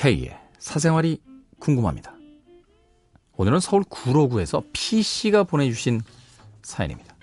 [0.00, 1.20] K의 사생활이
[1.58, 2.14] 궁금합니다.
[3.36, 6.00] 오늘은 서울 구로구에서 P씨가 보내주신
[6.62, 7.14] 사연입니다.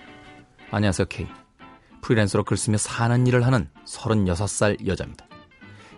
[0.69, 1.25] 안녕하세요, K.
[2.01, 5.25] 프리랜서로 글 쓰며 사는 일을 하는 36살 여자입니다.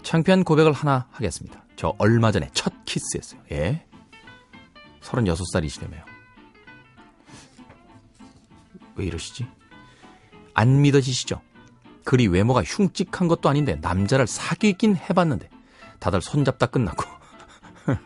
[0.03, 1.65] 창피한 고백을 하나 하겠습니다.
[1.75, 3.41] 저 얼마 전에 첫 키스했어요.
[3.51, 3.85] 예?
[5.01, 6.03] 36살이시려며요.
[8.95, 9.45] 왜 이러시지?
[10.53, 11.41] 안 믿어지시죠?
[12.05, 15.49] 그리 외모가 흉측한 것도 아닌데 남자를 사귀긴 해봤는데
[15.99, 17.05] 다들 손잡다 끝났고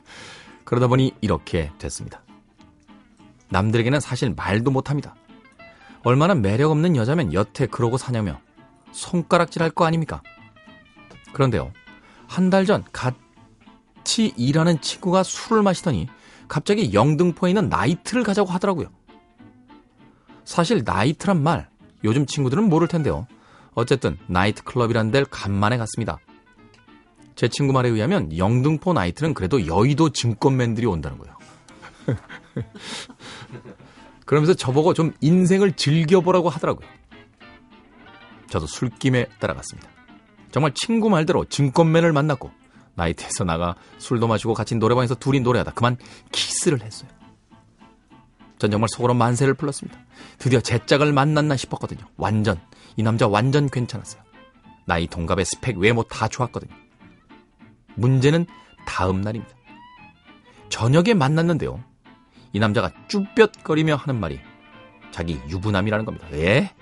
[0.65, 2.21] 그러다 보니 이렇게 됐습니다.
[3.49, 5.15] 남들에게는 사실 말도 못합니다.
[6.03, 8.39] 얼마나 매력 없는 여자면 여태 그러고 사냐며
[8.91, 10.21] 손가락질 할 거 아닙니까?
[11.33, 11.71] 그런데요,
[12.27, 16.07] 한 달 전 같이 일하는 친구가 술을 마시더니
[16.47, 18.87] 갑자기 영등포에 있는 나이트를 가자고 하더라고요.
[20.45, 21.69] 사실 나이트란 말
[22.03, 23.27] 요즘 친구들은 모를 텐데요.
[23.75, 26.17] 어쨌든 나이트 클럽이란 데를 간만에 갔습니다.
[27.35, 31.37] 제 친구 말에 의하면 영등포 나이트는 그래도 여의도 증권맨들이 온다는 거예요.
[34.25, 36.87] 그러면서 저보고 좀 인생을 즐겨보라고 하더라고요.
[38.49, 39.89] 저도 술김에 따라갔습니다.
[40.51, 42.51] 정말 친구 말대로 증권맨을 만났고
[42.95, 45.97] 나이트에서 나가 술도 마시고 같이 노래방에서 둘이 노래하다 그만
[46.31, 47.09] 키스를 했어요.
[48.59, 49.99] 전 정말 속으로 만세를 불렀습니다.
[50.37, 52.05] 드디어 제 짝을 만났나 싶었거든요.
[52.15, 52.61] 완전
[52.95, 54.21] 이 남자 완전 괜찮았어요.
[54.85, 56.82] 나이 동갑의 스펙 외모 다 좋았거든요.
[57.95, 58.45] 문제는
[58.85, 59.53] 다음 날입니다.
[60.69, 61.83] 저녁에 만났는데요.
[62.51, 64.39] 이 남자가 쭈뼛거리며 하는 말이
[65.11, 66.27] 자기 유부남이라는 겁니다.
[66.33, 66.73] 예?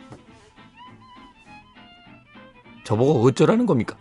[2.84, 3.98] 저보고 어쩌라는 겁니까?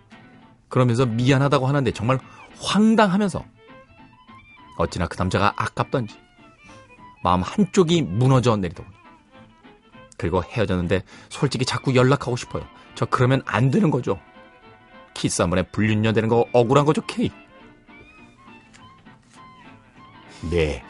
[0.69, 2.19] 그러면서 미안하다고 하는데 정말
[2.58, 3.44] 황당하면서
[4.78, 6.16] 어찌나 그 남자가 아깝던지
[7.22, 8.97] 마음 한쪽이 무너져 내리더군요.
[10.16, 12.64] 그리고 헤어졌는데 솔직히 자꾸 연락하고 싶어요.
[12.94, 14.21] 저 그러면 안 되는 거죠.
[15.50, 17.31] 번에 불륜녀 되는 거 억울한 거죠, 케이.
[20.50, 20.82] 네.